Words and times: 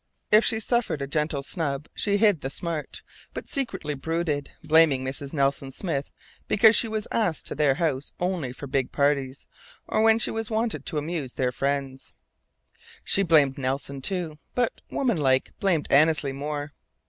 If 0.31 0.43
she 0.43 0.59
suffered 0.59 0.99
a 1.03 1.05
gentle 1.05 1.43
snub, 1.43 1.87
she 1.93 2.17
hid 2.17 2.41
the 2.41 2.49
smart, 2.49 3.03
but 3.35 3.47
secretly 3.47 3.93
brooded, 3.93 4.49
blaming 4.63 5.05
Mrs. 5.05 5.31
Nelson 5.31 5.71
Smith 5.71 6.09
because 6.47 6.75
she 6.75 6.87
was 6.87 7.07
asked 7.11 7.45
to 7.45 7.53
their 7.53 7.75
house 7.75 8.11
only 8.19 8.51
for 8.51 8.65
big 8.65 8.91
parties, 8.91 9.45
or 9.85 10.01
when 10.01 10.17
she 10.17 10.31
was 10.31 10.49
wanted 10.49 10.87
to 10.87 10.97
amuse 10.97 11.33
their 11.33 11.51
friends. 11.51 12.13
She 13.03 13.21
blamed 13.21 13.59
Nelson, 13.59 14.01
too; 14.01 14.39
but, 14.55 14.81
womanlike, 14.89 15.51
blamed 15.59 15.85
Annesley 15.91 16.33
more. 16.33 16.73